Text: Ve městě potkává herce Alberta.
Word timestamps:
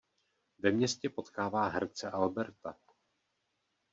Ve 0.59 0.71
městě 0.71 1.09
potkává 1.09 1.67
herce 1.67 2.11
Alberta. 2.11 2.77